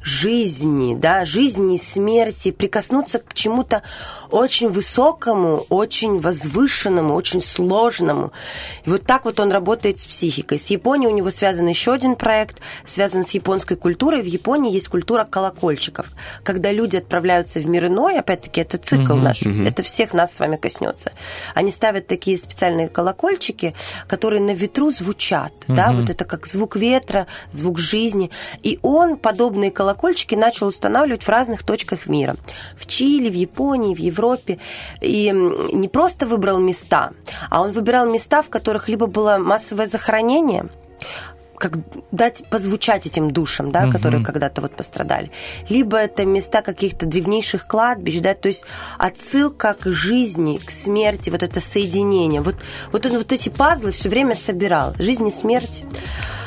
жизни, 0.07 0.95
да, 0.95 1.25
жизни 1.25 1.75
и 1.75 1.77
смерти, 1.77 2.51
прикоснуться 2.51 3.19
к 3.19 3.33
чему-то 3.33 3.83
очень 4.31 4.69
высокому, 4.69 5.65
очень 5.69 6.19
возвышенному, 6.19 7.13
очень 7.13 7.41
сложному. 7.41 8.31
И 8.85 8.89
вот 8.89 9.03
так 9.03 9.25
вот 9.25 9.39
он 9.39 9.51
работает 9.51 9.99
с 9.99 10.05
психикой. 10.05 10.59
С 10.59 10.67
Японией 10.67 11.11
у 11.11 11.15
него 11.15 11.29
связан 11.29 11.67
еще 11.67 11.93
один 11.93 12.15
проект, 12.15 12.59
связан 12.85 13.25
с 13.25 13.31
японской 13.31 13.75
культурой. 13.75 14.21
В 14.21 14.25
Японии 14.25 14.71
есть 14.71 14.87
культура 14.87 15.25
колокольчиков. 15.25 16.07
Когда 16.43 16.71
люди 16.71 16.95
отправляются 16.95 17.59
в 17.59 17.67
мир 17.67 17.87
иной, 17.87 18.17
опять-таки, 18.17 18.61
это 18.61 18.77
цикл 18.77 19.15
наш, 19.15 19.41
это 19.41 19.83
всех 19.83 20.13
нас 20.13 20.33
с 20.33 20.39
вами 20.39 20.55
коснется. 20.55 21.11
Они 21.53 21.69
ставят 21.69 22.07
такие 22.07 22.37
специальные 22.37 22.87
колокольчики, 22.87 23.75
которые 24.07 24.41
на 24.41 24.51
ветру 24.51 24.89
звучат, 24.89 25.53
да, 25.67 25.91
вот 25.91 26.09
это 26.09 26.23
как 26.23 26.47
звук 26.47 26.77
ветра, 26.77 27.27
звук 27.51 27.77
жизни. 27.77 28.31
И 28.63 28.79
он 28.81 29.17
подобные 29.17 29.69
колокольчики 29.69 29.96
начал 30.35 30.67
устанавливать 30.67 31.23
в 31.23 31.29
разных 31.29 31.63
точках 31.63 32.07
мира. 32.07 32.35
В 32.75 32.85
Чили, 32.85 33.29
в 33.29 33.33
Японии, 33.33 33.95
в 33.95 33.99
Европе. 33.99 34.59
И 35.01 35.31
не 35.31 35.87
просто 35.87 36.25
выбрал 36.27 36.59
места, 36.59 37.11
а 37.49 37.61
он 37.61 37.71
выбирал 37.71 38.09
места, 38.09 38.41
в 38.41 38.49
которых 38.49 38.89
либо 38.89 39.07
было 39.07 39.37
массовое 39.37 39.85
захоронение, 39.85 40.67
как 41.57 41.73
дать 42.11 42.43
позвучать 42.49 43.05
этим 43.07 43.31
душам, 43.31 43.71
да, 43.71 43.89
которые 43.91 44.23
когда-то 44.23 44.61
вот 44.61 44.71
пострадали. 44.75 45.31
Либо 45.69 45.97
это 45.97 46.25
места 46.25 46.61
каких-то 46.61 47.05
древнейших 47.05 47.67
кладбищ, 47.67 48.19
да, 48.19 48.33
то 48.33 48.47
есть 48.47 48.65
отсылка 48.97 49.73
к 49.79 49.91
жизни, 49.91 50.57
к 50.63 50.69
смерти, 50.69 51.29
вот 51.29 51.43
это 51.43 51.59
соединение. 51.59 52.41
Вот, 52.41 52.55
вот 52.91 53.05
он 53.05 53.17
вот 53.17 53.31
эти 53.31 53.49
пазлы 53.49 53.91
все 53.91 54.09
время 54.09 54.35
собирал. 54.35 54.93
Жизнь 54.99 55.27
и 55.27 55.31
смерть. 55.31 55.83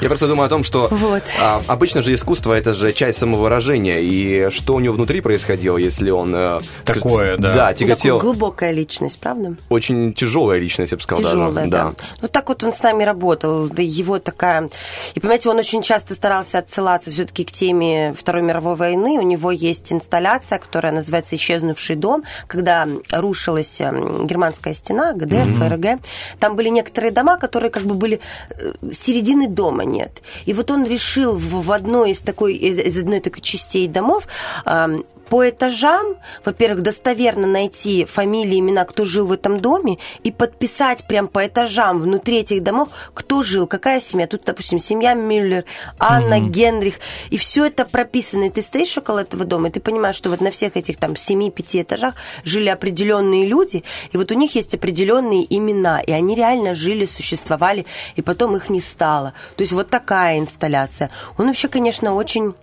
Я 0.01 0.09
просто 0.09 0.29
думаю 0.29 0.47
о 0.47 0.49
том, 0.49 0.65
что 0.65 0.89
Вот. 0.91 1.23
а, 1.43 1.61
обычно 1.67 2.01
же 2.03 2.15
искусство 2.15 2.55
это 2.55 2.73
же 2.73 2.93
часть 2.93 3.19
самовыражения, 3.19 3.99
и 3.99 4.51
что 4.51 4.75
у 4.75 4.81
него 4.81 4.95
внутри 4.95 5.21
происходило, 5.21 5.77
если 5.77 6.11
он 6.11 6.35
э, 6.35 6.61
Такое, 6.85 7.37
да. 7.37 7.49
да, 7.49 7.53
Такая 7.53 7.75
тяготел, 7.75 8.19
глубокая 8.19 8.71
личность, 8.73 9.19
правда? 9.21 9.57
очень 9.69 10.15
тяжелая 10.15 10.59
личность, 10.59 10.93
я 10.93 10.97
бы 10.97 11.03
сказал 11.03 11.25
Тяжелая, 11.25 11.53
даже. 11.53 11.71
да. 11.71 11.93
Вот 12.23 12.33
так 12.33 12.49
вот 12.49 12.65
он 12.65 12.73
с 12.73 12.83
нами 12.83 13.05
работал. 13.05 13.69
Да 13.69 13.83
его 13.83 14.19
такая... 14.19 14.71
И, 15.15 15.21
понимаете, 15.21 15.49
он 15.49 15.59
очень 15.59 15.83
часто 15.83 16.15
старался 16.15 16.59
отсылаться 16.59 17.11
все-таки 17.11 17.45
к 17.45 17.53
теме 17.53 18.15
Второй 18.19 18.43
мировой 18.43 18.75
войны. 18.77 19.19
У 19.19 19.23
него 19.23 19.51
есть 19.51 19.93
инсталляция, 19.93 20.59
которая 20.59 20.93
называется 20.93 21.37
«Исчезнувший 21.37 21.97
дом», 21.97 22.25
когда 22.47 22.87
рушилась 23.13 23.81
м, 23.81 24.27
германская 24.27 24.75
стена, 24.75 25.13
ГДР, 25.13 25.49
ФРГ. 25.59 26.01
Там 26.39 26.57
были 26.57 26.69
некоторые 26.69 27.11
дома, 27.11 27.37
которые 27.37 27.71
как 27.71 27.85
бы 27.85 27.95
были... 27.95 28.21
э, 28.51 28.73
Середины 28.93 29.49
дома 29.49 29.85
нет. 29.85 30.23
И 30.47 30.53
вот 30.53 30.71
он 30.71 30.85
решил 30.85 31.37
в, 31.37 31.65
в 31.65 31.73
одной 31.73 32.11
из 32.11 32.23
такой, 32.23 32.55
из, 32.55 32.79
из 32.79 32.99
одной 32.99 33.21
такой 33.21 33.43
частей 33.43 33.89
домов 33.89 34.27
ам, 34.65 35.05
по 35.31 35.49
этажам, 35.49 36.17
во-первых, 36.45 36.83
достоверно 36.83 37.47
найти 37.47 38.05
фамилии, 38.05 38.59
имена, 38.59 38.85
кто 38.85 39.05
жил 39.05 39.29
в 39.29 39.33
этом 39.33 39.61
доме, 39.61 39.99
и 40.25 40.33
подписать 40.33 41.07
прям 41.07 41.29
по 41.29 41.47
этажам 41.47 42.01
внутри 42.01 42.39
этих 42.39 42.65
домов, 42.65 42.89
кто 43.15 43.45
жил, 43.45 43.69
какая 43.69 44.01
семья. 44.01 44.27
Тут, 44.27 44.43
допустим, 44.45 44.81
семья 44.81 45.15
Мюллер, 45.15 45.65
Анна, 46.01 46.41
Генрих. 46.41 46.97
И 47.31 47.37
все 47.37 47.67
это 47.67 47.85
прописано. 47.85 48.45
И 48.45 48.51
ты 48.51 48.61
стоишь 48.61 48.99
около 48.99 49.21
этого 49.21 49.45
дома, 49.45 49.69
и 49.69 49.71
ты 49.71 49.79
понимаешь, 49.79 50.17
что 50.17 50.31
вот 50.31 50.41
на 50.41 50.51
всех 50.51 50.77
этих 50.77 50.97
там 50.97 51.13
7-5 51.13 51.83
этажах 51.83 52.15
жили 52.43 52.69
определенные 52.69 53.47
люди, 53.47 53.85
и 54.11 54.17
вот 54.17 54.33
у 54.33 54.35
них 54.35 54.57
есть 54.57 54.75
определенные 54.75 55.47
имена, 55.49 56.01
и 56.01 56.11
они 56.11 56.35
реально 56.35 56.75
жили, 56.75 57.05
существовали, 57.05 57.87
и 58.17 58.23
потом 58.23 58.57
их 58.57 58.69
не 58.69 58.81
стало. 58.81 59.33
То 59.57 59.63
есть 59.63 59.73
вот 59.73 59.91
такая 59.91 60.41
инсталляция. 60.41 61.11
Он 61.39 61.47
вообще, 61.47 61.69
конечно, 61.69 62.17
очень 62.17 62.55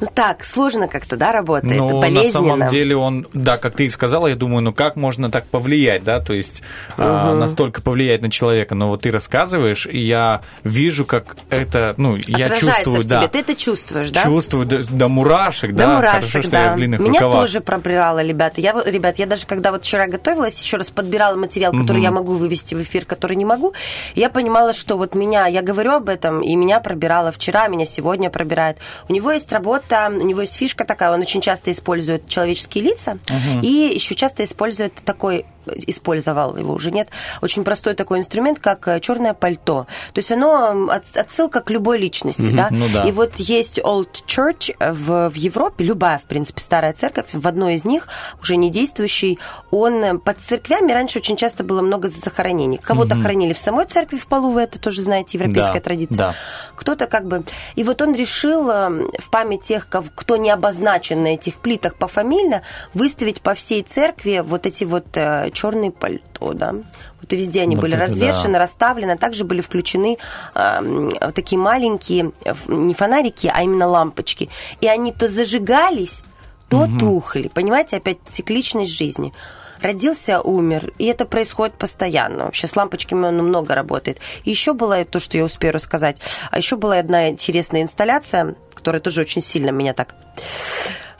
ну 0.00 0.06
так, 0.12 0.44
сложно 0.44 0.88
как-то, 0.88 1.16
да, 1.16 1.32
работает, 1.32 1.80
Ну, 1.80 1.88
на 1.88 2.00
болезненно. 2.00 2.30
самом 2.30 2.68
деле 2.68 2.96
он, 2.96 3.26
да, 3.32 3.56
как 3.56 3.74
ты 3.74 3.86
и 3.86 3.88
сказала, 3.88 4.26
я 4.26 4.36
думаю, 4.36 4.62
ну 4.62 4.72
как 4.72 4.96
можно 4.96 5.30
так 5.30 5.46
повлиять, 5.46 6.04
да, 6.04 6.20
то 6.20 6.34
есть 6.34 6.62
а, 6.98 7.34
настолько 7.34 7.80
повлиять 7.82 8.22
на 8.22 8.30
человека, 8.30 8.74
но 8.74 8.88
вот 8.88 9.02
ты 9.02 9.10
рассказываешь, 9.10 9.86
и 9.86 9.98
я 10.06 10.42
вижу, 10.64 11.04
как 11.04 11.36
это, 11.50 11.94
ну, 11.96 12.16
я 12.16 12.46
Отражается 12.46 12.66
чувствую, 12.66 13.00
в 13.00 13.04
тебе, 13.04 13.20
да, 13.20 13.28
ты 13.28 13.38
это 13.40 13.54
чувствуешь, 13.54 14.10
да? 14.10 14.22
чувствую 14.22 14.66
до, 14.66 14.84
до 14.84 15.08
мурашек, 15.08 15.72
До 15.72 15.78
да, 15.78 15.94
мурашек, 15.94 16.10
хорошо, 16.30 16.42
что 16.42 16.50
да. 16.50 16.64
я 16.64 16.72
в 16.72 16.76
длинных 16.76 17.00
Меня 17.00 17.20
рукавах. 17.20 17.36
тоже 17.40 17.60
пробирало, 17.60 18.22
ребята. 18.22 18.60
Я, 18.60 18.72
ребят, 18.84 19.18
я 19.18 19.26
даже 19.26 19.46
когда 19.46 19.70
вот 19.72 19.84
вчера 19.84 20.06
готовилась, 20.06 20.60
еще 20.60 20.76
раз 20.76 20.90
подбирала 20.90 21.36
материал, 21.36 21.72
который 21.72 22.02
я 22.02 22.10
могу 22.10 22.34
вывести 22.34 22.74
в 22.74 22.82
эфир, 22.82 23.04
который 23.04 23.36
не 23.36 23.44
могу, 23.44 23.72
я 24.14 24.28
понимала, 24.30 24.72
что 24.72 24.96
вот 24.96 25.14
меня, 25.14 25.46
я 25.46 25.62
говорю 25.62 25.92
об 25.92 26.08
этом, 26.08 26.40
и 26.42 26.54
меня 26.54 26.80
пробирало 26.80 27.32
вчера, 27.32 27.68
меня 27.68 27.84
сегодня 27.84 28.30
пробирает. 28.30 28.78
У 29.08 29.12
него 29.12 29.30
есть 29.32 29.52
работа, 29.52 29.85
у 29.90 30.24
него 30.24 30.42
есть 30.42 30.56
фишка 30.56 30.84
такая, 30.84 31.12
он 31.12 31.20
очень 31.20 31.40
часто 31.40 31.70
использует 31.70 32.28
человеческие 32.28 32.84
лица, 32.84 33.18
и 33.62 33.92
еще 33.94 34.14
часто 34.14 34.44
использует 34.44 34.94
такой 34.94 35.46
использовал 35.86 36.56
его 36.56 36.74
уже 36.74 36.90
нет, 36.90 37.08
очень 37.42 37.64
простой 37.64 37.94
такой 37.94 38.18
инструмент, 38.18 38.58
как 38.60 39.00
черное 39.00 39.34
пальто. 39.34 39.86
То 40.12 40.18
есть 40.18 40.32
оно 40.32 40.88
отсылка 40.90 41.60
к 41.60 41.70
любой 41.70 41.98
личности, 41.98 42.50
да? 42.50 42.68
ну 42.70 42.86
да. 42.92 43.04
И 43.04 43.12
вот 43.12 43.36
есть 43.36 43.78
Old 43.78 44.24
Church 44.26 44.74
в, 44.78 45.30
в 45.30 45.34
Европе, 45.34 45.84
любая, 45.84 46.18
в 46.18 46.24
принципе, 46.24 46.60
старая 46.60 46.92
церковь, 46.92 47.26
в 47.32 47.46
одной 47.46 47.74
из 47.74 47.84
них, 47.84 48.08
уже 48.42 48.56
не 48.56 48.70
действующий, 48.70 49.38
он 49.70 50.04
э, 50.04 50.18
под 50.18 50.38
церквями 50.40 50.92
раньше 50.92 51.18
очень 51.18 51.36
часто 51.36 51.64
было 51.64 51.82
много 51.82 52.08
захоронений. 52.08 52.78
Кого-то 52.78 53.14
хоронили 53.16 53.52
в 53.52 53.58
самой 53.58 53.86
церкви, 53.86 54.18
в 54.18 54.26
полу, 54.26 54.50
вы 54.50 54.62
это 54.62 54.80
тоже 54.80 55.02
знаете, 55.02 55.38
европейская 55.38 55.74
Да, 55.74 55.80
традиция. 55.80 56.16
да. 56.16 56.34
Кто-то 56.76 57.06
как 57.06 57.26
бы... 57.26 57.44
И 57.74 57.84
вот 57.84 58.02
он 58.02 58.14
решил 58.14 58.70
э, 58.70 58.88
в 59.18 59.30
память 59.30 59.60
тех, 59.60 59.88
кто 59.88 60.36
не 60.36 60.50
обозначен 60.50 61.22
на 61.22 61.28
этих 61.28 61.56
плитах 61.56 61.94
пофамильно, 61.96 62.62
выставить 62.94 63.40
по 63.40 63.54
всей 63.54 63.82
церкви 63.82 64.42
вот 64.44 64.66
эти 64.66 64.84
вот 64.84 65.06
э, 65.16 65.50
черные 65.56 65.90
пальто, 65.90 66.52
да. 66.52 66.74
Вот 67.20 67.32
и 67.32 67.36
везде 67.36 67.62
они 67.62 67.74
Вот 67.76 67.82
были 67.82 67.96
это 67.96 68.04
развешаны, 68.06 68.52
да. 68.54 68.58
расставлены. 68.60 69.16
Также 69.16 69.44
были 69.44 69.60
включены 69.60 70.18
э, 70.54 71.30
такие 71.34 71.58
маленькие, 71.58 72.32
не 72.68 72.94
фонарики, 72.94 73.50
а 73.52 73.62
именно 73.62 73.86
лампочки. 73.88 74.48
И 74.80 74.86
они 74.86 75.12
то 75.12 75.26
зажигались, 75.26 76.22
то 76.68 76.86
тухли. 76.98 77.48
Понимаете, 77.48 77.96
опять 77.96 78.18
цикличность 78.26 78.96
жизни. 78.96 79.32
Родился, 79.80 80.40
умер, 80.40 80.92
и 80.98 81.04
это 81.04 81.26
происходит 81.26 81.76
постоянно. 81.76 82.44
Вообще 82.44 82.66
с 82.66 82.76
лампочками 82.76 83.26
он 83.26 83.36
много 83.36 83.74
работает. 83.74 84.18
И 84.44 84.50
еще 84.50 84.72
была 84.72 85.04
то, 85.04 85.20
что 85.20 85.36
я 85.36 85.44
успею 85.44 85.74
рассказать. 85.74 86.18
А 86.50 86.58
еще 86.58 86.76
была 86.76 86.98
одна 86.98 87.28
интересная 87.28 87.82
инсталляция, 87.82 88.54
которая 88.74 89.00
тоже 89.00 89.20
очень 89.20 89.42
сильно 89.42 89.70
меня 89.70 89.92
так 89.92 90.14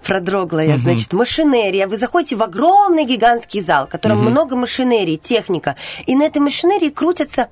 продрогла 0.07 0.61
я, 0.61 0.79
значит, 0.79 1.13
машинерия. 1.13 1.87
Вы 1.89 1.97
заходите 1.97 2.37
в 2.37 2.43
огромный 2.43 3.05
гигантский 3.05 3.61
зал, 3.61 3.87
в 3.87 3.91
котором 3.91 4.19
много 4.19 4.57
машинерии, 4.57 5.17
техника. 5.17 5.77
И 6.07 6.15
на 6.15 6.25
этой 6.25 6.39
машинерии 6.39 6.91
крутятся 6.91 7.49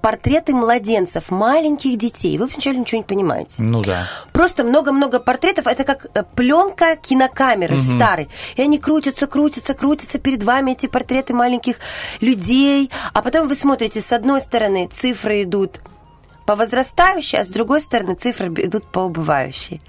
портреты 0.00 0.54
младенцев, 0.54 1.30
маленьких 1.30 1.98
детей. 1.98 2.38
Вы 2.38 2.46
вначале 2.46 2.78
ничего 2.78 2.98
не 2.98 3.04
понимаете. 3.04 3.54
Ну 3.58 3.82
да. 3.82 4.06
Просто 4.32 4.62
много-много 4.62 5.18
портретов. 5.18 5.66
Это 5.66 5.82
как 5.82 6.06
э, 6.14 6.22
пленка 6.36 6.94
кинокамеры 6.94 7.76
старой. 7.76 8.28
И 8.54 8.62
они 8.62 8.78
крутятся, 8.78 9.26
крутятся, 9.26 9.74
крутятся 9.74 10.20
перед 10.20 10.44
вами, 10.44 10.72
эти 10.72 10.86
портреты 10.86 11.34
маленьких 11.34 11.78
людей. 12.20 12.88
А 13.14 13.20
потом 13.20 13.48
вы 13.48 13.56
смотрите, 13.56 14.00
с 14.00 14.12
одной 14.12 14.40
стороны 14.40 14.86
цифры 14.86 15.42
идут 15.42 15.80
по 16.46 16.56
возрастающей, 16.56 17.38
а 17.40 17.44
с 17.44 17.48
другой 17.48 17.80
стороны 17.80 18.14
цифры 18.14 18.48
идут 18.48 18.84
по 18.84 19.00
убывающей. 19.00 19.82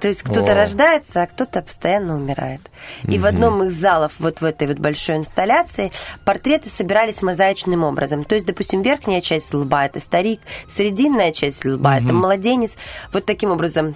То 0.00 0.08
есть 0.08 0.22
кто-то 0.22 0.52
О. 0.52 0.54
рождается, 0.54 1.22
а 1.22 1.26
кто-то 1.26 1.60
постоянно 1.60 2.16
умирает. 2.16 2.62
И 3.02 3.18
в 3.18 3.26
одном 3.26 3.64
из 3.64 3.74
залов, 3.74 4.12
вот 4.18 4.40
в 4.40 4.44
этой 4.44 4.66
вот 4.66 4.78
большой 4.78 5.16
инсталляции, 5.16 5.92
портреты 6.24 6.70
собирались 6.70 7.20
мозаичным 7.20 7.84
образом. 7.84 8.24
То 8.24 8.34
есть, 8.34 8.46
допустим, 8.46 8.80
верхняя 8.80 9.20
часть 9.20 9.52
лба– 9.52 9.84
это 9.86 10.00
старик, 10.00 10.40
срединная 10.68 11.32
часть 11.32 11.66
лба– 11.66 11.98
это 11.98 12.14
младенец. 12.14 12.76
Вот 13.12 13.26
таким 13.26 13.50
образом. 13.50 13.94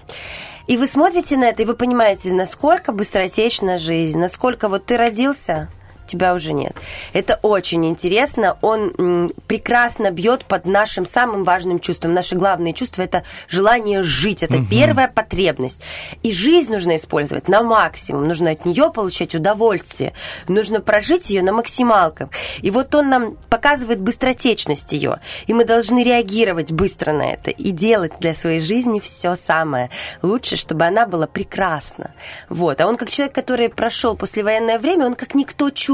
И 0.67 0.77
вы 0.77 0.87
смотрите 0.87 1.39
на 1.39 1.45
это, 1.45 1.63
и 1.63 1.67
вы 1.67 1.75
понимаете, 1.75 2.33
насколько 2.33 2.93
быстротечна 2.93 3.79
жизнь, 3.79 4.19
насколько 4.19 4.69
вот 4.69 4.85
ты 4.85 4.99
родился, 4.99 5.69
тебя 6.07 6.35
уже 6.35 6.53
нет. 6.53 6.77
Это 7.13 7.39
очень 7.43 7.87
интересно. 7.87 8.57
Он 8.61 9.31
прекрасно 9.47 10.11
бьет 10.11 10.45
под 10.45 10.67
нашим 10.67 11.07
самым 11.07 11.45
важным 11.45 11.79
чувством. 11.79 12.15
Наше 12.15 12.37
главное 12.37 12.73
чувство 12.73 13.03
это 13.03 13.25
желание 13.49 14.03
жить. 14.03 14.43
Это 14.43 14.65
первая 14.69 15.09
потребность. 15.09 15.83
И 16.23 16.33
жизнь 16.33 16.73
нужно 16.73 16.97
использовать 16.97 17.49
на 17.49 17.63
максимум. 17.63 18.29
Нужно 18.29 18.51
от 18.51 18.65
нее 18.65 18.91
получать 18.93 19.35
удовольствие. 19.35 20.13
Нужно 20.49 20.81
прожить 20.81 21.31
ее 21.31 21.43
на 21.43 21.53
максималках. 21.53 22.29
И 22.61 22.71
вот 22.71 22.95
он 22.95 23.09
нам 23.09 23.37
показывает 23.49 24.01
быстротечность 24.01 24.93
ее. 24.93 25.21
И 25.47 25.55
мы 25.55 25.65
должны 25.65 26.03
реагировать 26.03 26.73
быстро 26.73 27.13
на 27.13 27.33
это 27.33 27.51
и 27.51 27.71
делать 27.71 28.13
для 28.21 28.35
своей 28.35 28.61
жизни 28.61 29.01
все 29.01 29.35
самое 29.35 29.91
лучшее, 30.23 30.59
чтобы 30.59 30.85
она 30.85 31.07
была 31.07 31.27
прекрасна. 31.27 32.15
Вот. 32.49 32.81
А 32.81 32.87
он 32.87 32.97
как 32.97 33.11
человек, 33.11 33.35
который 33.35 33.69
прошел 33.69 34.17
послевоенное 34.17 34.79
время, 34.79 35.07
он 35.07 35.15
как 35.15 35.35
никто 35.35 35.71
чувствует, 35.71 35.94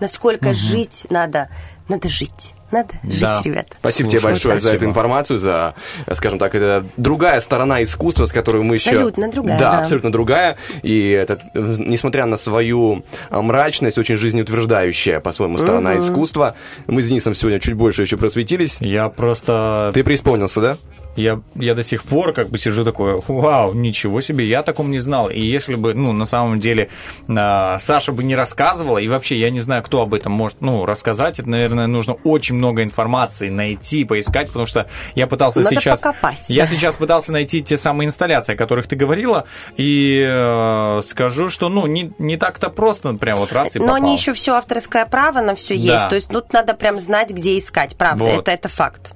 насколько 0.00 0.52
жить 0.52 1.04
надо. 1.10 1.48
Надо 1.88 2.08
жить. 2.08 2.54
Надо 2.70 2.88
Да. 3.02 3.34
жить, 3.34 3.46
ребята. 3.46 3.76
Спасибо 3.78 4.08
Слушай, 4.08 4.20
тебе 4.20 4.28
большое 4.30 4.54
за 4.54 4.60
спасибо. 4.60 4.76
эту 4.76 4.90
информацию, 4.90 5.38
за, 5.38 5.74
скажем 6.14 6.38
так, 6.38 6.54
это 6.54 6.86
другая 6.96 7.40
сторона 7.42 7.82
искусства, 7.82 8.24
с 8.24 8.32
которой 8.32 8.62
мы 8.62 8.76
еще... 8.76 8.90
Абсолютно 8.90 9.30
другая, 9.30 9.58
Да, 9.58 9.72
да. 9.72 9.78
абсолютно 9.80 10.10
другая. 10.10 10.56
И 10.82 11.10
это, 11.10 11.38
несмотря 11.54 12.24
на 12.24 12.38
свою 12.38 13.04
а, 13.28 13.42
мрачность, 13.42 13.98
очень 13.98 14.16
жизнеутверждающая, 14.16 15.20
по-своему, 15.20 15.58
сторона 15.58 15.98
искусства. 15.98 16.56
Мы 16.86 17.02
с 17.02 17.08
Денисом 17.08 17.34
сегодня 17.34 17.60
чуть 17.60 17.74
больше 17.74 18.02
еще 18.02 18.16
просветились. 18.16 18.78
Я 18.80 19.10
просто... 19.10 19.90
Ты 19.92 20.02
преисполнился, 20.02 20.60
да? 20.62 20.76
Я, 21.14 21.40
я 21.56 21.74
до 21.74 21.82
сих 21.82 22.04
пор 22.04 22.32
как 22.32 22.48
бы 22.48 22.58
сижу 22.58 22.84
такой, 22.84 23.20
вау, 23.28 23.74
ничего 23.74 24.20
себе, 24.22 24.46
я 24.46 24.60
о 24.60 24.62
таком 24.62 24.90
не 24.90 24.98
знал. 24.98 25.28
И 25.28 25.40
если 25.40 25.74
бы, 25.74 25.92
ну, 25.94 26.12
на 26.12 26.24
самом 26.24 26.58
деле, 26.58 26.88
а, 27.28 27.78
Саша 27.78 28.12
бы 28.12 28.24
не 28.24 28.34
рассказывала, 28.34 28.96
и 28.98 29.08
вообще 29.08 29.36
я 29.36 29.50
не 29.50 29.60
знаю, 29.60 29.82
кто 29.82 30.00
об 30.02 30.14
этом 30.14 30.32
может, 30.32 30.60
ну, 30.60 30.86
рассказать, 30.86 31.38
это, 31.38 31.48
наверное, 31.50 31.86
нужно 31.86 32.14
очень 32.24 32.54
много 32.54 32.82
информации 32.82 33.50
найти, 33.50 34.04
поискать, 34.04 34.46
потому 34.48 34.64
что 34.66 34.88
я 35.14 35.26
пытался 35.26 35.60
Надо 35.60 35.74
сейчас... 35.76 36.00
покопать, 36.00 36.38
Я 36.48 36.64
да. 36.64 36.70
сейчас 36.70 36.96
пытался 36.96 37.32
найти 37.32 37.60
те 37.62 37.76
самые 37.76 38.06
инсталляции, 38.06 38.54
о 38.54 38.56
которых 38.56 38.86
ты 38.86 38.96
говорила, 38.96 39.44
и 39.76 40.24
э, 40.26 41.00
скажу, 41.04 41.48
что, 41.50 41.68
ну, 41.68 41.86
не, 41.86 42.12
не 42.18 42.36
так-то 42.38 42.70
просто, 42.70 43.12
прям 43.14 43.38
вот 43.38 43.52
раз 43.52 43.76
и 43.76 43.78
Но 43.78 43.86
попал. 43.86 43.96
они 43.96 44.14
еще 44.14 44.32
все 44.32 44.54
авторское 44.54 45.04
право 45.06 45.40
на 45.40 45.54
все 45.54 45.74
Да. 45.76 45.80
есть. 45.94 46.08
То 46.08 46.14
есть 46.14 46.28
тут 46.28 46.52
надо 46.52 46.74
прям 46.74 46.98
знать, 46.98 47.30
где 47.30 47.58
искать. 47.58 47.96
Правда, 47.96 48.24
Вот. 48.24 48.38
это, 48.42 48.50
это 48.52 48.68
факт. 48.68 49.12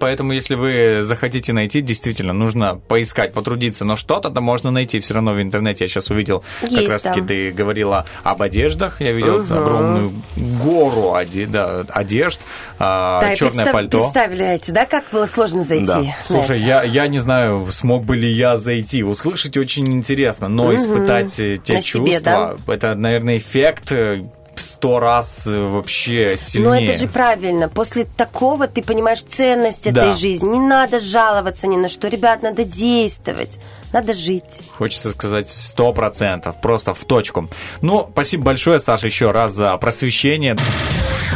Поэтому, 0.00 0.32
если 0.32 0.54
вы 0.54 1.02
захотите 1.04 1.52
найти, 1.52 1.80
действительно, 1.80 2.32
нужно 2.32 2.76
поискать, 2.76 3.32
потрудиться. 3.32 3.84
Но 3.84 3.96
что-то-то 3.96 4.40
можно 4.40 4.70
найти 4.70 5.00
все 5.00 5.14
равно 5.14 5.32
в 5.32 5.42
интернете. 5.42 5.84
Я 5.84 5.88
сейчас 5.88 6.10
увидел, 6.10 6.42
как 6.60 6.70
Есть 6.70 6.92
раз-таки 6.92 7.18
там. 7.20 7.26
ты 7.28 7.50
говорила 7.52 8.04
об 8.22 8.42
одеждах. 8.42 9.00
Я 9.00 9.12
видел 9.12 9.40
огромную 9.40 10.12
гору 10.36 11.12
оде- 11.14 11.46
да, 11.46 11.84
одежд, 11.88 12.40
а, 12.78 13.20
Да, 13.20 13.34
черное 13.36 13.64
представ- 13.66 13.72
пальто. 13.72 13.98
представляете, 14.02 14.72
да, 14.72 14.86
как 14.86 15.04
было 15.12 15.26
сложно 15.26 15.64
зайти? 15.64 15.86
Да. 15.86 16.02
Слушай, 16.26 16.60
я, 16.60 16.82
я 16.82 17.06
не 17.08 17.18
знаю, 17.18 17.66
смог 17.70 18.04
бы 18.04 18.16
ли 18.16 18.30
я 18.30 18.56
зайти. 18.56 19.02
Услышать 19.02 19.56
очень 19.56 19.88
интересно, 19.92 20.48
но 20.48 20.74
испытать 20.74 21.38
э, 21.40 21.56
те 21.62 21.74
На 21.74 21.82
себе, 21.82 22.10
чувства, 22.12 22.58
это, 22.66 22.94
наверное, 22.94 23.38
эффект 23.38 23.92
э, 23.92 24.22
сто 24.58 25.00
раз 25.00 25.46
э, 25.46 25.58
вообще 25.68 26.28
Но 26.30 26.36
сильнее. 26.36 26.90
это 26.90 26.98
же 26.98 27.08
правильно. 27.08 27.68
После 27.68 28.04
такого 28.04 28.66
ты 28.66 28.82
понимаешь 28.82 29.22
ценность 29.22 29.90
Да. 29.92 30.02
этой 30.08 30.12
жизни. 30.18 30.48
Не 30.48 30.60
надо 30.60 31.00
жаловаться 31.00 31.66
ни 31.66 31.76
на 31.76 31.88
что. 31.88 32.08
Ребят, 32.08 32.42
надо 32.42 32.64
действовать. 32.64 33.58
Надо 33.92 34.12
жить. 34.12 34.60
Хочется 34.76 35.10
сказать 35.10 35.50
сто 35.50 35.92
процентов, 35.92 36.60
просто 36.60 36.92
в 36.94 37.04
точку. 37.04 37.48
Ну, 37.80 38.06
спасибо 38.12 38.44
большое, 38.44 38.80
Саша, 38.80 39.06
еще 39.06 39.30
раз 39.30 39.52
за 39.52 39.76
просвещение. 39.78 40.56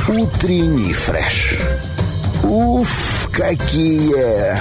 Утренний 0.09 0.93
фреш. 0.93 1.57
Уф, 2.45 3.31
какие 3.33 4.57